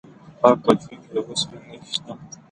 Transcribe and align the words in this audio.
د 0.03 0.03
فراه 0.39 0.59
په 0.63 0.71
جوین 0.79 0.99
کې 1.03 1.09
د 1.13 1.17
وسپنې 1.27 1.65
نښې 1.69 1.85
شته. 1.95 2.13